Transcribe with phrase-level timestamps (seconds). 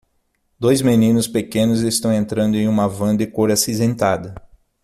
[0.59, 4.33] Dois meninos pequenos estão entrando em uma van de cor acinzentada.